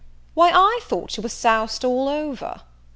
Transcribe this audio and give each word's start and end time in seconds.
why 0.33 0.49
I 0.51 0.79
thought 0.81 1.15
you 1.15 1.21
were 1.21 1.29
soused 1.29 1.85
all 1.85 2.09
over. 2.09 2.61